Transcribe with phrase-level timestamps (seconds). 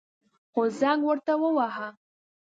[0.51, 1.87] خو زنگ ورته وواهه.